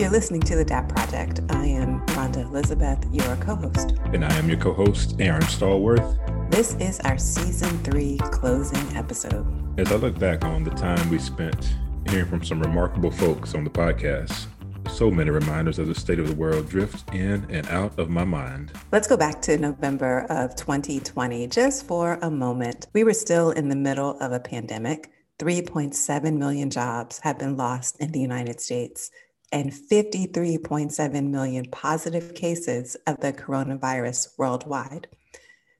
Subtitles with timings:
[0.00, 1.40] You're listening to The DAP Project.
[1.50, 3.98] I am Rhonda Elizabeth, your co host.
[4.14, 6.50] And I am your co host, Aaron Stallworth.
[6.50, 9.46] This is our season three closing episode.
[9.78, 11.74] As I look back on the time we spent
[12.08, 14.46] hearing from some remarkable folks on the podcast,
[14.90, 18.24] so many reminders of the state of the world drift in and out of my
[18.24, 18.72] mind.
[18.92, 22.86] Let's go back to November of 2020 just for a moment.
[22.94, 25.10] We were still in the middle of a pandemic.
[25.38, 29.10] 3.7 million jobs have been lost in the United States
[29.52, 35.08] and 53.7 million positive cases of the coronavirus worldwide.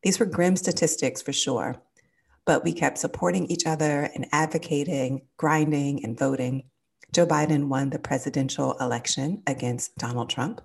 [0.03, 1.83] These were grim statistics for sure,
[2.45, 6.65] but we kept supporting each other and advocating, grinding, and voting.
[7.13, 10.61] Joe Biden won the presidential election against Donald Trump,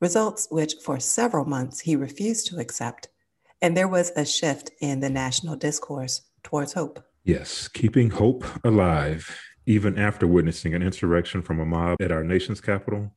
[0.00, 3.08] results which for several months he refused to accept.
[3.62, 7.02] And there was a shift in the national discourse towards hope.
[7.24, 9.34] Yes, keeping hope alive,
[9.66, 13.12] even after witnessing an insurrection from a mob at our nation's capital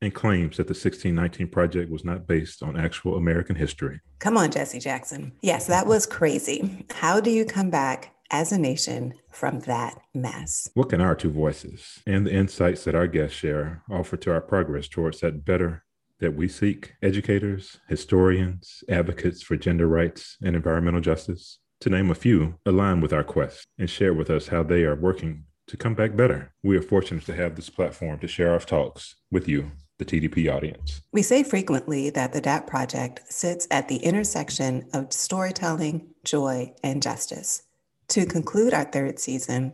[0.00, 4.00] and claims that the 1619 Project was not based on actual American history.
[4.18, 5.32] Come on, Jesse Jackson.
[5.42, 6.86] Yes, that was crazy.
[6.90, 10.68] How do you come back as a nation from that mess.
[10.74, 14.40] What can our two voices and the insights that our guests share offer to our
[14.40, 15.84] progress towards that better
[16.18, 16.94] that we seek?
[17.02, 23.12] Educators, historians, advocates for gender rights and environmental justice, to name a few, align with
[23.12, 26.52] our quest and share with us how they are working to come back better.
[26.62, 30.54] We are fortunate to have this platform to share our talks with you, the TDP
[30.54, 31.00] audience.
[31.14, 37.02] We say frequently that the DAP Project sits at the intersection of storytelling, joy, and
[37.02, 37.62] justice.
[38.08, 39.72] To conclude our third season,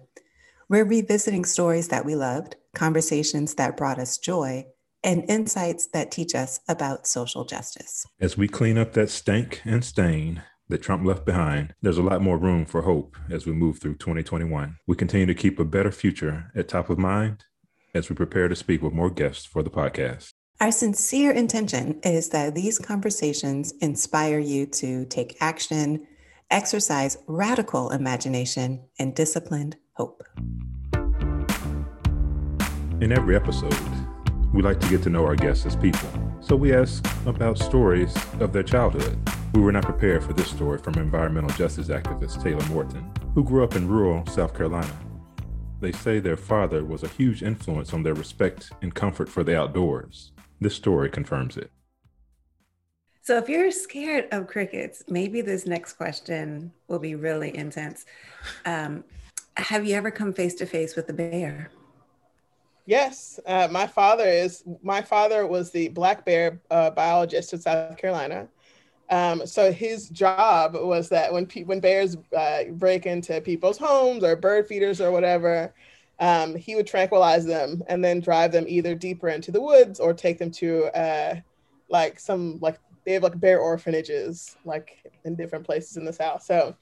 [0.69, 4.67] we're revisiting stories that we loved, conversations that brought us joy,
[5.03, 8.07] and insights that teach us about social justice.
[8.21, 12.23] As we clean up that stank and stain that Trump left behind, there's a lot
[12.23, 14.77] more room for hope as we move through 2021.
[14.87, 17.45] We continue to keep a better future at top of mind
[17.95, 20.33] as we prepare to speak with more guests for the podcast.
[20.61, 26.07] Our sincere intention is that these conversations inspire you to take action
[26.51, 30.23] exercise radical imagination and disciplined hope.
[33.01, 33.77] In every episode,
[34.53, 36.28] we like to get to know our guests as people.
[36.49, 39.19] So we ask about stories of their childhood.
[39.53, 43.63] We were not prepared for this story from environmental justice activist Taylor Morton, who grew
[43.63, 44.99] up in rural South Carolina.
[45.83, 49.61] They say their father was a huge influence on their respect and comfort for the
[49.61, 50.33] outdoors.
[50.59, 51.71] This story confirms it.
[53.21, 58.07] So, if you're scared of crickets, maybe this next question will be really intense.
[58.65, 59.05] Um,
[59.59, 61.71] have you ever come face to face with a bear?
[62.89, 64.65] Yes, uh, my father is.
[64.83, 68.49] My father was the black bear uh, biologist in South Carolina.
[69.11, 74.25] Um, so his job was that when pe- when bears uh, break into people's homes
[74.25, 75.75] or bird feeders or whatever,
[76.19, 80.15] um, he would tranquilize them and then drive them either deeper into the woods or
[80.15, 81.35] take them to uh,
[81.91, 84.91] like some like they have like bear orphanages like
[85.27, 86.75] in different places in the south so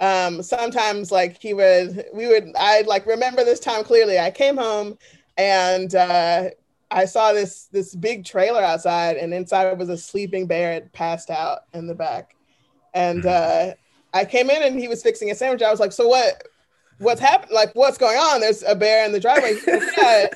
[0.00, 4.56] um sometimes like he would we would i like remember this time clearly i came
[4.56, 4.96] home
[5.36, 6.48] and uh
[6.90, 11.30] i saw this this big trailer outside and inside was a sleeping bear had passed
[11.30, 12.34] out in the back
[12.94, 13.70] and mm-hmm.
[13.70, 13.72] uh
[14.18, 16.42] i came in and he was fixing a sandwich i was like so what
[16.98, 17.54] what's happening?
[17.54, 20.26] like what's going on there's a bear in the driveway yeah,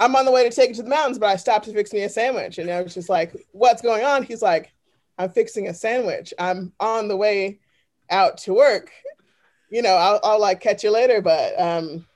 [0.00, 1.92] I'm on the way to take it to the mountains, but I stopped to fix
[1.92, 2.58] me a sandwich.
[2.58, 4.22] And I was just like, what's going on?
[4.22, 4.72] He's like,
[5.18, 6.32] I'm fixing a sandwich.
[6.38, 7.58] I'm on the way
[8.10, 8.90] out to work.
[9.70, 11.20] You know, I'll, I'll like catch you later.
[11.20, 12.06] But um,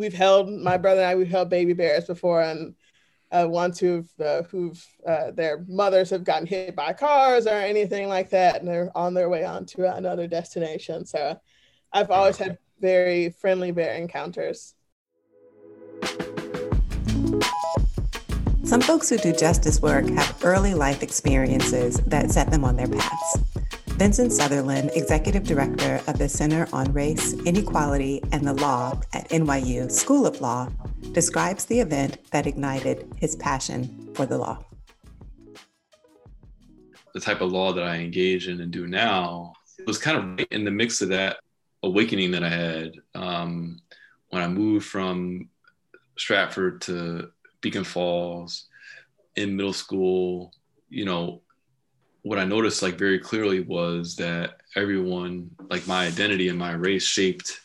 [0.00, 2.42] we've held, my brother and I, we've held baby bears before.
[2.42, 2.74] And
[3.30, 8.08] uh, ones who've, uh, who've uh, their mothers have gotten hit by cars or anything
[8.08, 8.60] like that.
[8.60, 11.06] And they're on their way on to another destination.
[11.06, 11.38] So
[11.92, 14.74] I've always had very friendly bear encounters.
[18.64, 22.88] Some folks who do justice work have early life experiences that set them on their
[22.88, 23.49] paths.
[24.00, 29.92] Vincent Sutherland, Executive Director of the Center on Race, Inequality, and the Law at NYU
[29.92, 30.70] School of Law,
[31.12, 34.58] describes the event that ignited his passion for the law.
[37.12, 39.52] The type of law that I engage in and do now
[39.86, 41.36] was kind of in the mix of that
[41.82, 43.80] awakening that I had um,
[44.30, 45.50] when I moved from
[46.16, 48.64] Stratford to Beacon Falls
[49.36, 50.54] in middle school,
[50.88, 51.42] you know,
[52.22, 57.04] what I noticed like very clearly was that everyone, like my identity and my race
[57.04, 57.60] shaped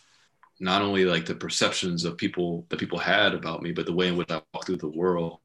[0.59, 4.07] not only like the perceptions of people that people had about me, but the way
[4.07, 5.39] in which I walked through the world.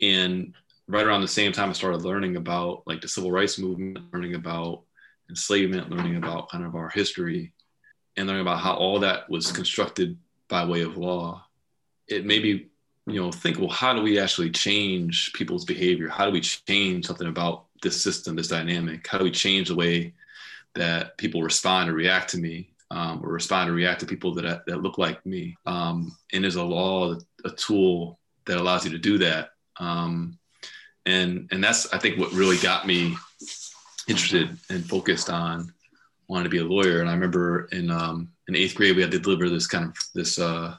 [0.00, 0.54] And
[0.86, 4.34] right around the same time, I started learning about like the civil rights movement, learning
[4.34, 4.82] about
[5.28, 7.52] enslavement, learning about kind of our history,
[8.16, 10.16] and learning about how all that was constructed
[10.48, 11.44] by way of law.
[12.06, 12.68] It made me
[13.06, 17.04] you know think well how do we actually change people's behavior how do we change
[17.04, 20.12] something about this system this dynamic how do we change the way
[20.74, 24.66] that people respond or react to me um, or respond or react to people that,
[24.66, 25.56] that look like me?
[25.66, 29.50] Um, and there's a law a tool that allows you to do that.
[29.78, 30.38] Um,
[31.06, 33.14] and and that's i think what really got me
[34.08, 35.70] interested and focused on
[36.28, 37.00] wanting to be a lawyer.
[37.00, 39.94] And i remember in um, in eighth grade we had to deliver this kind of
[40.14, 40.76] this uh,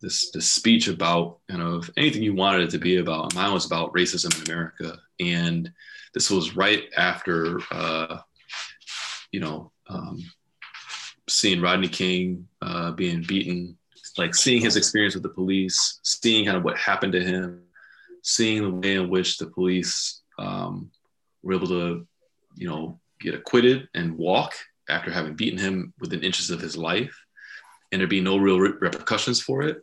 [0.00, 3.34] this this speech about kind of anything you wanted it to be about.
[3.34, 5.72] Mine was about racism in America, and
[6.16, 8.16] this was right after uh,
[9.32, 10.18] you know um,
[11.28, 13.76] seeing Rodney King uh, being beaten,
[14.16, 17.60] like seeing his experience with the police, seeing kind of what happened to him,
[18.22, 20.90] seeing the way in which the police um,
[21.42, 22.06] were able to,
[22.54, 24.54] you know, get acquitted and walk
[24.88, 27.14] after having beaten him within inches of his life,
[27.92, 29.82] and there be no real repercussions for it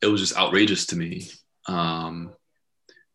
[0.00, 1.28] it was just outrageous to me.
[1.66, 2.32] Um,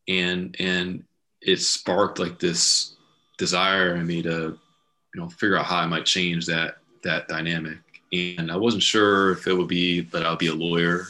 [0.07, 1.05] and and
[1.45, 2.95] it sparked like this
[3.37, 7.79] desire in me to, you know, figure out how I might change that that dynamic.
[8.11, 11.07] And I wasn't sure if it would be that I'll be a lawyer,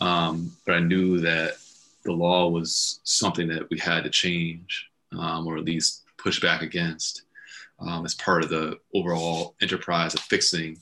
[0.00, 1.56] um, but I knew that
[2.04, 6.62] the law was something that we had to change, um, or at least push back
[6.62, 7.22] against,
[7.78, 10.78] um, as part of the overall enterprise of fixing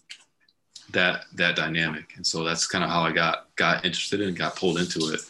[0.90, 4.36] that that dynamic and so that's kind of how i got got interested in and
[4.36, 5.20] got pulled into it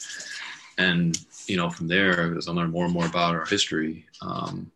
[0.79, 4.70] and you know from there as i learned more and more about our history um,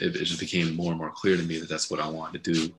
[0.00, 2.42] it, it just became more and more clear to me that that's what i wanted
[2.44, 2.74] to do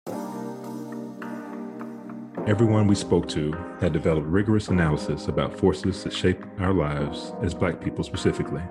[2.47, 3.51] Everyone we spoke to
[3.81, 8.61] had developed rigorous analysis about forces that shape our lives as Black people specifically,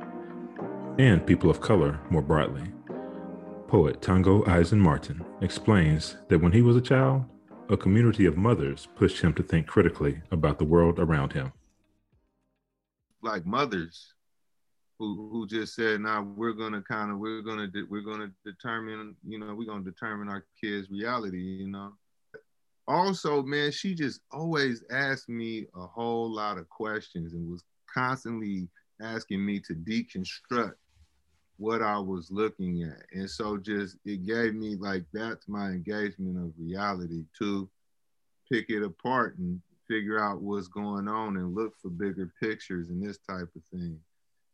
[0.98, 2.62] and people of color more broadly.
[3.68, 7.26] Poet Tongo Eisen Martin explains that when he was a child,
[7.68, 11.52] a community of mothers pushed him to think critically about the world around him.
[13.20, 14.14] Like mothers
[14.98, 18.30] who who just said, "Now nah, we're gonna kind of we're gonna de- we're gonna
[18.44, 21.92] determine you know we're gonna determine our kids' reality." You know.
[22.88, 28.68] Also, man, she just always asked me a whole lot of questions and was constantly
[29.00, 30.74] asking me to deconstruct
[31.58, 33.02] what I was looking at.
[33.12, 37.68] And so just it gave me like that's my engagement of reality to
[38.50, 43.02] pick it apart and figure out what's going on and look for bigger pictures and
[43.02, 43.98] this type of thing.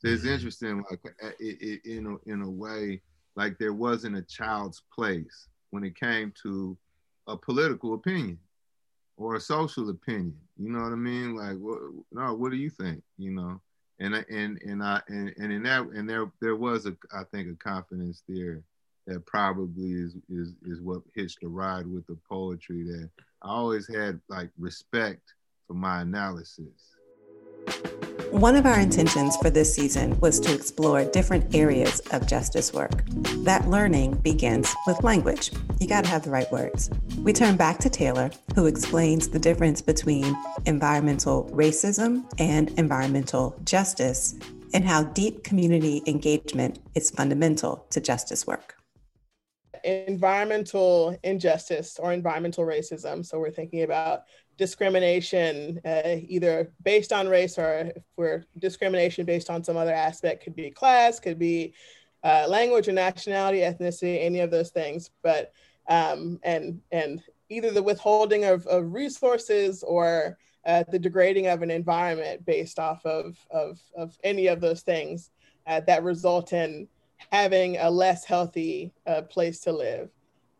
[0.02, 0.32] So it's mm-hmm.
[0.32, 1.00] interesting, like
[1.38, 3.00] it, it, in a, in a way,
[3.37, 6.76] like there wasn't a child's place when it came to
[7.28, 8.38] a political opinion
[9.16, 10.37] or a social opinion.
[10.58, 11.37] You know what I mean?
[11.37, 11.78] Like, what,
[12.10, 13.00] no, what do you think?
[13.16, 13.60] You know,
[14.00, 17.48] and and and I and, and in that and there there was a I think
[17.48, 18.60] a confidence there
[19.06, 23.08] that probably is is is what hitched the ride with the poetry that
[23.43, 25.34] I always had like respect
[25.69, 26.96] for my analysis.
[28.32, 33.05] One of our intentions for this season was to explore different areas of justice work.
[33.44, 35.50] That learning begins with language.
[35.79, 36.90] You got to have the right words.
[37.19, 40.34] We turn back to Taylor, who explains the difference between
[40.64, 44.34] environmental racism and environmental justice
[44.73, 48.81] and how deep community engagement is fundamental to justice work
[49.84, 53.25] environmental injustice or environmental racism.
[53.25, 54.25] So we're thinking about
[54.56, 60.44] discrimination, uh, either based on race or if we're discrimination based on some other aspect,
[60.44, 61.74] could be class, could be
[62.22, 65.10] uh, language or nationality, ethnicity, any of those things.
[65.22, 65.53] But
[65.89, 71.70] um, and and either the withholding of, of resources or uh, the degrading of an
[71.70, 75.31] environment based off of of, of any of those things
[75.67, 76.86] uh, that result in
[77.31, 80.10] having a less healthy uh, place to live.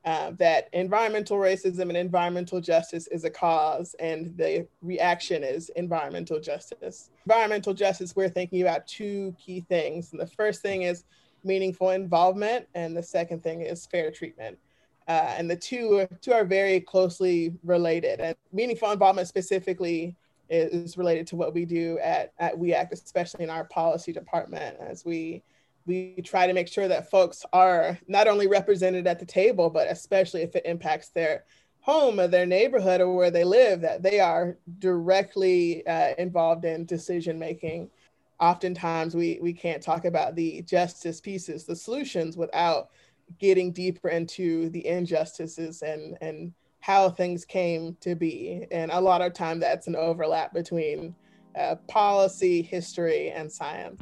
[0.05, 6.41] Uh, that environmental racism and environmental justice is a cause, and the reaction is environmental
[6.41, 7.11] justice.
[7.25, 10.11] Environmental justice, we're thinking about two key things.
[10.11, 11.05] And the first thing is
[11.45, 14.59] meaningful involvement, and the second thing is fair treatment.
[15.07, 18.21] Uh, and the two, two are very closely related.
[18.21, 20.17] And meaningful involvement specifically
[20.49, 24.77] is related to what we do at, at WE ACT, especially in our policy department,
[24.81, 25.43] as we
[25.87, 29.91] we try to make sure that folks are not only represented at the table, but
[29.91, 31.45] especially if it impacts their
[31.81, 36.85] home or their neighborhood or where they live, that they are directly uh, involved in
[36.85, 37.91] decision making.
[38.39, 42.91] Oftentimes, we, we can't talk about the justice pieces, the solutions, without
[43.39, 48.67] getting deeper into the injustices and, and how things came to be.
[48.71, 51.15] And a lot of time, that's an overlap between
[51.59, 54.01] uh, policy, history, and science.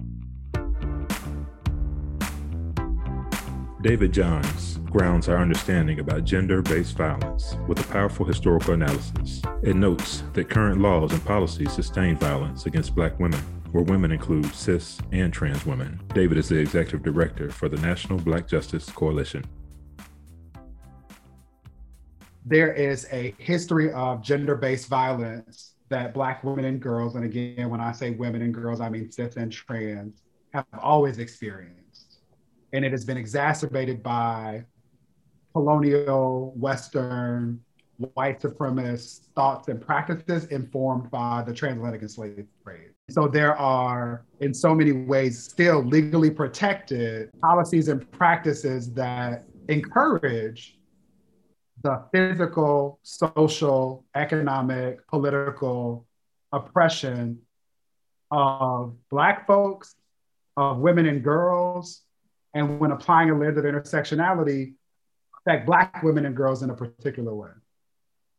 [3.82, 9.40] David Johns grounds our understanding about gender based violence with a powerful historical analysis.
[9.62, 13.40] It notes that current laws and policies sustain violence against Black women,
[13.72, 15.98] where women include cis and trans women.
[16.12, 19.46] David is the executive director for the National Black Justice Coalition.
[22.44, 27.70] There is a history of gender based violence that Black women and girls, and again,
[27.70, 30.20] when I say women and girls, I mean cis and trans,
[30.52, 31.79] have always experienced.
[32.72, 34.64] And it has been exacerbated by
[35.52, 37.60] colonial, Western,
[38.14, 42.90] white supremacist thoughts and practices informed by the transatlantic slave trade.
[43.10, 50.78] So there are, in so many ways, still legally protected policies and practices that encourage
[51.82, 56.06] the physical, social, economic, political
[56.52, 57.38] oppression
[58.30, 59.96] of Black folks,
[60.56, 62.02] of women and girls,
[62.54, 64.74] and when applying a lens of intersectionality,
[65.38, 67.50] affect Black women and girls in a particular way.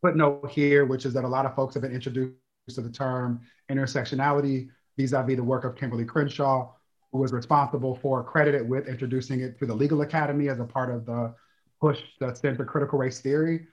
[0.01, 2.35] Footnote here, which is that a lot of folks have been introduced
[2.69, 6.71] to the term intersectionality vis-a-vis the work of Kimberlé Crenshaw,
[7.11, 10.93] who was responsible for credited with introducing it to the Legal Academy as a part
[10.93, 11.33] of the
[11.79, 13.67] push that stands for critical race theory.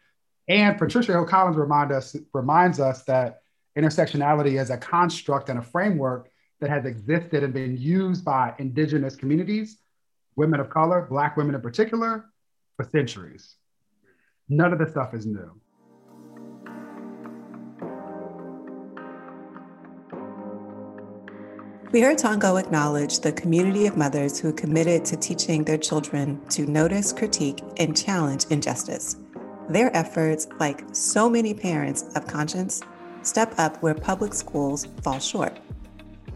[0.49, 3.41] And Patricia Hill Collins remind us, reminds us that
[3.77, 6.31] intersectionality is a construct and a framework
[6.61, 9.79] that has existed and been used by indigenous communities,
[10.39, 12.25] women of color, Black women in particular,
[12.77, 13.57] for centuries.
[14.49, 15.61] None of this stuff is new.
[21.91, 26.67] We heard Tongo acknowledge the community of mothers who committed to teaching their children to
[26.67, 29.17] notice, critique, and challenge injustice.
[29.69, 32.83] Their efforts, like so many parents of conscience,
[33.23, 35.59] step up where public schools fall short.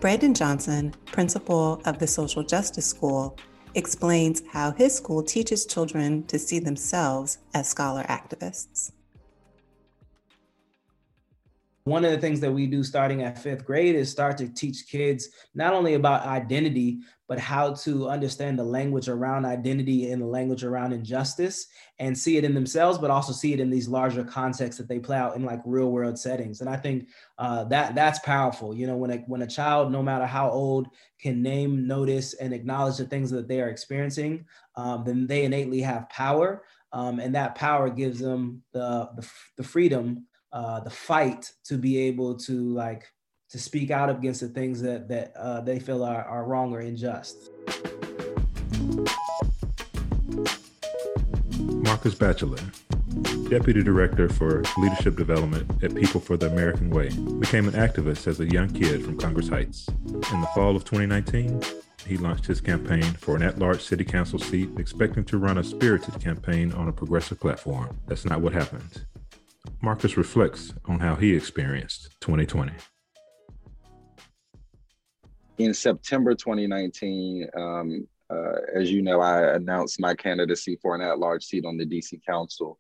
[0.01, 3.39] Brandon Johnson, principal of the Social Justice School,
[3.75, 8.93] explains how his school teaches children to see themselves as scholar activists.
[11.85, 14.87] One of the things that we do starting at fifth grade is start to teach
[14.89, 20.27] kids not only about identity, but how to understand the language around identity and the
[20.27, 21.67] language around injustice
[21.99, 25.01] and see it in themselves, but also see it in these larger contexts that they
[25.01, 26.61] play out in like real world settings.
[26.61, 27.09] And I think
[27.39, 28.75] uh, that that's powerful.
[28.75, 32.53] You know, when a, when a child, no matter how old, can name, notice, and
[32.53, 34.45] acknowledge the things that they are experiencing,
[34.77, 36.63] um, then they innately have power.
[36.93, 41.99] Um, and that power gives them the, the, the freedom uh, the fight to be
[41.99, 43.11] able to like
[43.51, 46.81] to speak out against the things that that uh, they feel are, are wrong or
[46.81, 47.51] unjust.
[51.59, 52.59] Marcus Batchelor,
[53.49, 58.41] Deputy Director for Leadership Development at People for the American Way, became an activist as
[58.41, 59.87] a young kid from Congress Heights.
[60.07, 61.63] In the fall of 2019,
[62.07, 65.65] he launched his campaign for an at large city council seat, expecting to run a
[65.65, 67.97] spirited campaign on a progressive platform.
[68.07, 69.05] That's not what happened.
[69.85, 72.73] Marcus reflects on how he experienced 2020.
[75.59, 81.19] In September 2019, um, uh, as you know, I announced my candidacy for an at
[81.19, 82.79] large seat on the DC Council.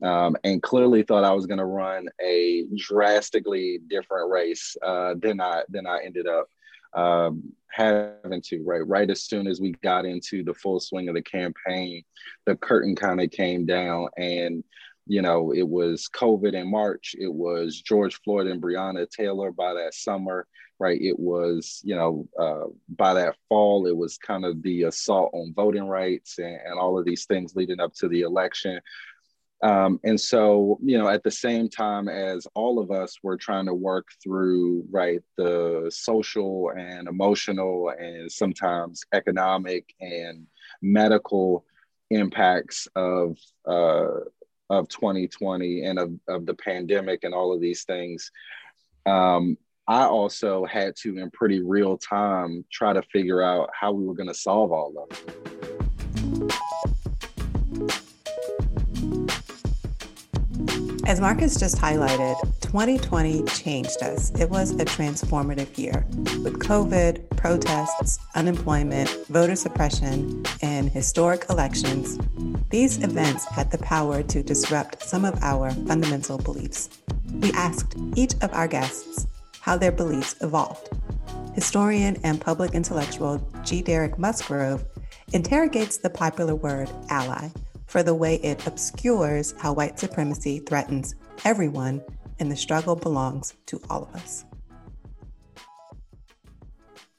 [0.00, 5.40] Um, and clearly thought I was going to run a drastically different race uh, than
[5.40, 6.48] I than I ended up
[6.94, 8.62] um, having to.
[8.64, 12.02] Right, right as soon as we got into the full swing of the campaign,
[12.44, 14.64] the curtain kind of came down, and
[15.06, 17.14] you know, it was COVID in March.
[17.18, 20.46] It was George Floyd and Breonna Taylor by that summer,
[20.78, 21.00] right?
[21.00, 25.52] It was, you know, uh, by that fall, it was kind of the assault on
[25.54, 28.80] voting rights and, and all of these things leading up to the election.
[29.62, 33.66] Um, and so, you know, at the same time as all of us were trying
[33.66, 40.46] to work through, right, the social and emotional and sometimes economic and
[40.82, 41.64] medical
[42.10, 44.08] impacts of uh,
[44.70, 48.30] of 2020 and of, of the pandemic and all of these things
[49.06, 49.56] um,
[49.86, 54.14] i also had to in pretty real time try to figure out how we were
[54.14, 56.54] going to solve all of it
[61.06, 64.30] As Marcus just highlighted, 2020 changed us.
[64.40, 66.06] It was a transformative year
[66.42, 72.18] with COVID, protests, unemployment, voter suppression, and historic elections.
[72.74, 76.88] These events had the power to disrupt some of our fundamental beliefs.
[77.34, 79.28] We asked each of our guests
[79.60, 80.88] how their beliefs evolved.
[81.54, 83.80] Historian and public intellectual G.
[83.80, 84.84] Derek Musgrove
[85.32, 87.50] interrogates the popular word ally
[87.86, 91.14] for the way it obscures how white supremacy threatens
[91.44, 92.02] everyone
[92.40, 94.44] and the struggle belongs to all of us.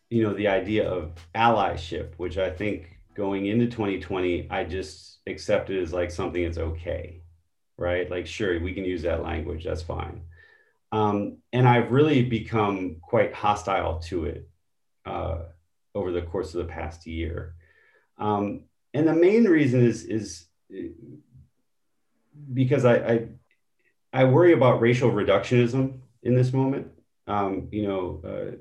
[0.10, 5.82] You know, the idea of allyship, which I think going into 2020, I just accepted
[5.82, 7.22] as like something that's okay,
[7.78, 8.10] right?
[8.10, 10.22] Like, sure, we can use that language, that's fine.
[10.92, 14.50] Um, and I've really become quite hostile to it
[15.06, 15.40] uh,
[15.94, 17.56] over the course of the past year.
[18.18, 20.46] Um, and the main reason is, is
[22.54, 23.28] because I, I,
[24.14, 26.88] I worry about racial reductionism in this moment.
[27.28, 28.56] Um, you know, uh,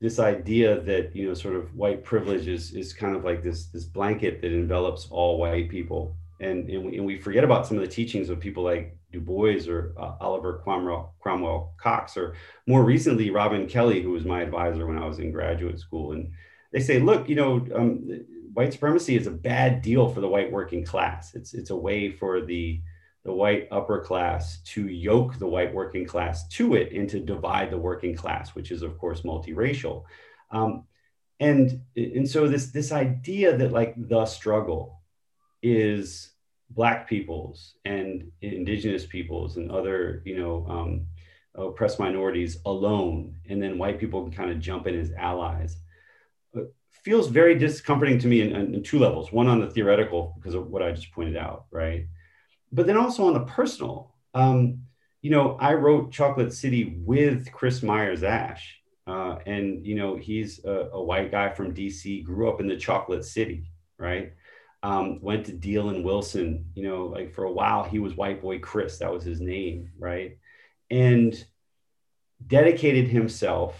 [0.00, 3.66] this idea that you know sort of white privilege is is kind of like this
[3.66, 6.16] this blanket that envelops all white people.
[6.40, 9.20] And and we, and we forget about some of the teachings of people like Du
[9.20, 12.34] Bois or uh, Oliver Cromwell, Cromwell Cox or
[12.66, 16.12] more recently Robin Kelley who was my advisor when I was in graduate school.
[16.12, 16.32] And
[16.72, 18.08] they say look you know um,
[18.54, 21.34] white supremacy is a bad deal for the white working class.
[21.34, 22.80] It's it's a way for the
[23.30, 27.70] the white upper class to yoke the white working class to it and to divide
[27.70, 30.02] the working class, which is of course multiracial.
[30.50, 30.84] Um,
[31.38, 35.00] and, and so this, this idea that like the struggle
[35.62, 36.32] is
[36.70, 41.06] black peoples and indigenous peoples and other, you know, um,
[41.54, 45.76] oppressed minorities alone, and then white people can kind of jump in as allies
[46.56, 49.30] uh, feels very discomforting to me in, in, two levels.
[49.30, 52.06] One on the theoretical, because of what I just pointed out, right?
[52.72, 54.14] But then also on the personal.
[54.34, 54.82] Um,
[55.22, 58.80] you know, I wrote Chocolate City with Chris Myers Asch.
[59.06, 62.76] Uh, and, you know, he's a, a, white guy from DC, grew up in the
[62.76, 63.64] Chocolate City,
[63.98, 64.34] right?
[64.82, 68.40] Um, went to Deal and Wilson, you know, like for a while, he was White
[68.40, 70.38] Boy Chris, that was his name, right?
[70.90, 71.44] And
[72.46, 73.74] dedicated himself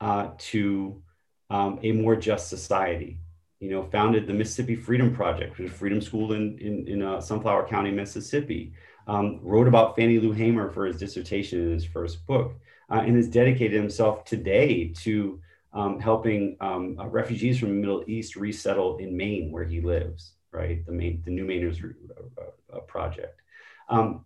[0.00, 1.02] uh, to
[1.50, 3.20] um, a more just society,
[3.60, 7.02] you know, founded the Mississippi Freedom Project, which is a freedom school in, in, in
[7.02, 8.72] uh, Sunflower County, Mississippi.
[9.06, 12.54] Um, wrote about Fannie Lou Hamer for his dissertation in his first book,
[12.90, 15.40] uh, and has dedicated himself today to
[15.74, 20.32] um, helping um, uh, refugees from the Middle East resettle in Maine, where he lives.
[20.52, 23.40] Right, the main the New Mainers uh, uh, project.
[23.88, 24.24] Um,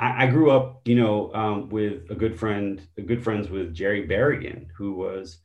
[0.00, 4.06] I, I, grew up, you know, um, with a good friend, good friends with Jerry
[4.06, 5.38] Berrigan, who was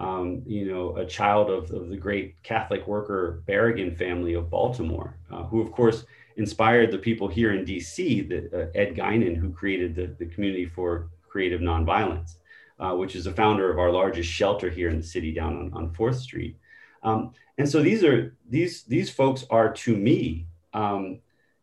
[0.00, 5.14] um, you know, a child of, of, the great Catholic worker Berrigan family of Baltimore,
[5.30, 9.52] uh, who, of course, inspired the people here in DC, the, uh, Ed Guinan, who
[9.52, 12.36] created the, the Community for Creative Nonviolence,
[12.78, 15.72] uh, which is the founder of our largest shelter here in the city down on,
[15.74, 16.56] on 4th Street.
[17.02, 21.20] Um, and so these are these these folks are to me um,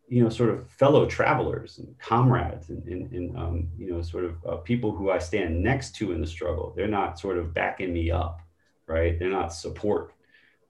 [0.10, 4.24] you know, sort of fellow travelers and comrades and, and, and um, you know, sort
[4.24, 6.74] of uh, people who I stand next to in the struggle.
[6.76, 8.41] They're not sort of backing me up,
[8.88, 9.20] right?
[9.20, 10.13] They're not support.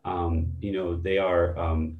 [0.05, 1.99] Um, you know, they are, um,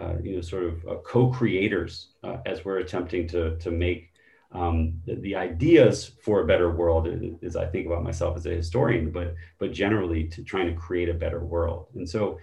[0.00, 4.10] uh, you know, sort of uh, co-creators uh, as we're attempting to, to make
[4.52, 7.08] um, the, the, ideas for a better world
[7.42, 11.08] as I think about myself as a historian, but, but generally to trying to create
[11.08, 11.86] a better world.
[11.94, 12.40] And so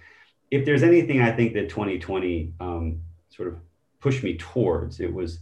[0.50, 3.60] if there's anything I think that 2020 um, sort of
[4.00, 5.00] pushed me towards.
[5.00, 5.40] It was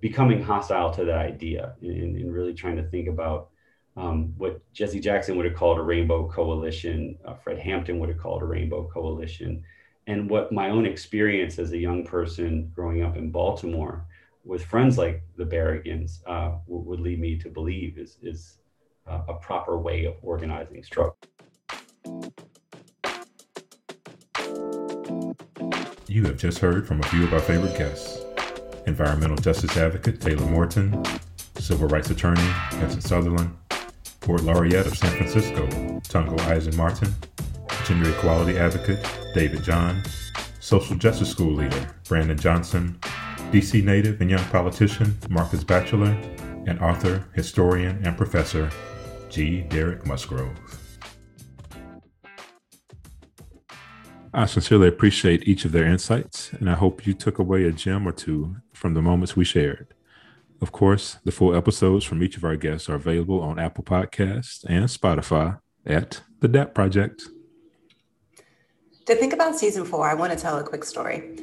[0.00, 3.50] becoming hostile to that idea and, and really trying to think about
[3.96, 8.18] um, what Jesse Jackson would have called a rainbow coalition, uh, Fred Hampton would have
[8.18, 9.62] called a rainbow coalition,
[10.06, 14.06] and what my own experience as a young person growing up in Baltimore
[14.44, 18.58] with friends like the Berrigans uh, would, would lead me to believe is, is
[19.06, 21.16] uh, a proper way of organizing struggle.
[26.12, 28.20] You have just heard from a few of our favorite guests
[28.84, 31.02] environmental justice advocate Taylor Morton,
[31.56, 33.56] civil rights attorney Vincent Sutherland,
[34.20, 35.66] Poet Laureate of San Francisco
[36.10, 37.08] Tongo Eisen Martin,
[37.86, 39.02] gender equality advocate
[39.34, 40.02] David John,
[40.60, 42.98] social justice school leader Brandon Johnson,
[43.50, 46.14] DC native and young politician Marcus Batchelor,
[46.66, 48.68] and author, historian, and professor
[49.30, 49.62] G.
[49.62, 50.81] Derek Musgrove.
[54.34, 58.08] I sincerely appreciate each of their insights, and I hope you took away a gem
[58.08, 59.88] or two from the moments we shared.
[60.62, 64.64] Of course, the full episodes from each of our guests are available on Apple Podcasts
[64.66, 67.24] and Spotify at The DAP Project.
[69.04, 71.36] To think about season four, I want to tell a quick story.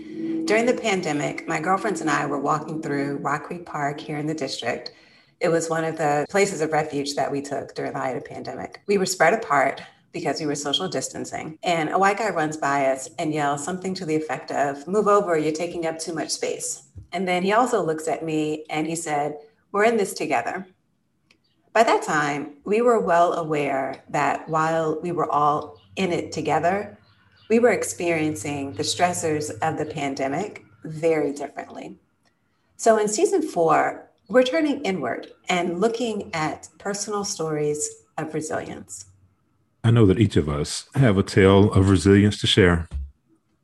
[0.46, 4.26] During the pandemic, my girlfriends and I were walking through Rock Creek Park here in
[4.26, 4.94] the district.
[5.40, 8.26] It was one of the places of refuge that we took during the height of
[8.26, 8.82] pandemic.
[8.88, 11.58] We were spread apart, because we were social distancing.
[11.64, 15.08] And a white guy runs by us and yells something to the effect of, Move
[15.08, 16.84] over, you're taking up too much space.
[17.12, 19.38] And then he also looks at me and he said,
[19.72, 20.68] We're in this together.
[21.74, 26.98] By that time, we were well aware that while we were all in it together,
[27.50, 31.98] we were experiencing the stressors of the pandemic very differently.
[32.78, 39.06] So in season four, we're turning inward and looking at personal stories of resilience.
[39.84, 42.90] I know that each of us have a tale of resilience to share,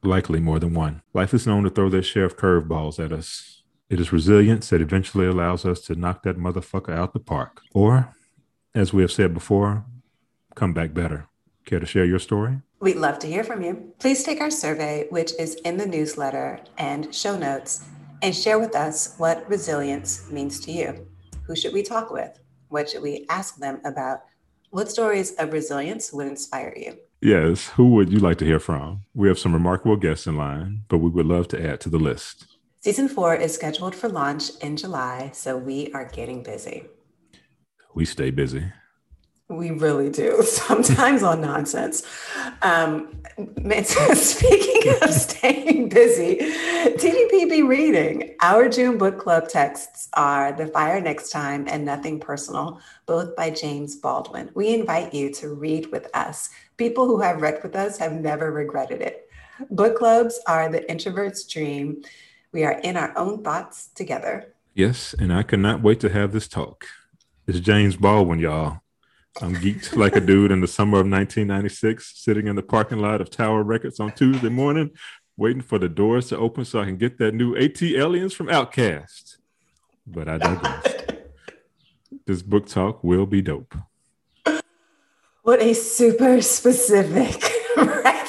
[0.01, 1.01] likely more than one.
[1.13, 3.63] Life is known to throw their share of curveballs at us.
[3.89, 7.61] It is resilience that eventually allows us to knock that motherfucker out the park.
[7.73, 8.13] Or,
[8.73, 9.85] as we have said before,
[10.55, 11.27] come back better.
[11.65, 12.61] Care to share your story?
[12.79, 13.93] We'd love to hear from you.
[13.99, 17.85] Please take our survey, which is in the newsletter and show notes,
[18.21, 21.07] and share with us what resilience means to you.
[21.45, 22.39] Who should we talk with?
[22.69, 24.21] What should we ask them about?
[24.75, 26.97] What stories of resilience would inspire you?
[27.21, 29.05] Yes, who would you like to hear from?
[29.13, 31.97] We have some remarkable guests in line, but we would love to add to the
[31.97, 32.57] list.
[32.81, 36.83] Season four is scheduled for launch in July, so we are getting busy.
[37.93, 38.65] We stay busy.
[39.47, 42.03] We really do, sometimes on nonsense.
[42.63, 43.21] Um,
[43.83, 48.35] speaking of staying busy, TDPB reading.
[48.41, 53.51] Our June book club texts are The Fire Next Time and Nothing Personal, both by
[53.51, 54.49] James Baldwin.
[54.55, 56.49] We invite you to read with us.
[56.77, 59.29] People who have read with us have never regretted it.
[59.69, 62.01] Book clubs are the introvert's dream.
[62.51, 64.53] We are in our own thoughts together.
[64.73, 66.85] Yes, and I cannot wait to have this talk.
[67.47, 68.81] It's James Baldwin, y'all.
[69.41, 73.19] I'm geeked like a dude in the summer of 1996, sitting in the parking lot
[73.19, 74.91] of Tower Records on Tuesday morning,
[75.35, 79.37] waiting for the doors to open so I can get that new ATLiens from OutKast.
[80.07, 80.95] But I digress.
[82.25, 83.75] this book talk will be dope.
[85.43, 87.43] What a super specific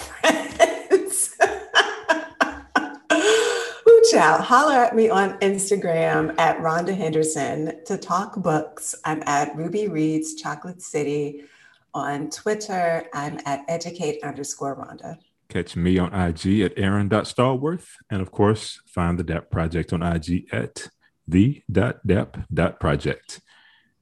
[4.16, 4.40] out.
[4.40, 8.94] Holler at me on Instagram at Rhonda Henderson to talk books.
[9.04, 11.44] I'm at Ruby Reads Chocolate City.
[11.92, 15.18] On Twitter, I'm at educate underscore Rhonda.
[15.48, 17.88] Catch me on IG at aaron.stallworth.
[18.10, 20.88] And of course, find the DAP Project on IG at
[21.28, 23.40] the.dap.project.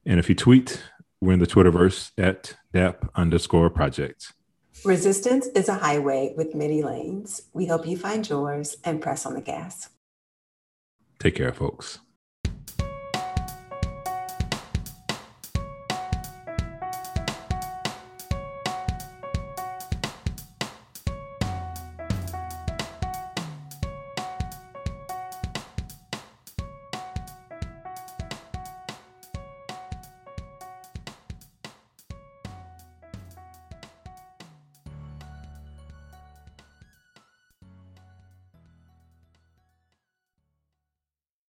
[0.05, 0.81] And if you tweet,
[1.19, 4.31] we're in the Twitterverse at DAP underscore project.
[4.83, 7.41] Resistance is a highway with many lanes.
[7.53, 9.89] We hope you find yours and press on the gas.
[11.19, 11.99] Take care, folks.